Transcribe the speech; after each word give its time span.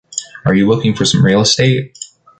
Are 0.45 0.55
you 0.55 0.67
looking 0.67 0.95
for 0.95 1.05
some 1.05 1.23
real 1.23 1.41
estate. 1.41 1.95